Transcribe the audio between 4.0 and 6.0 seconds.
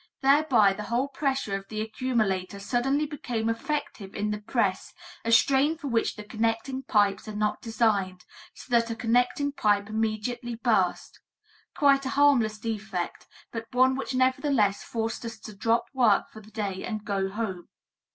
in the press, a strain for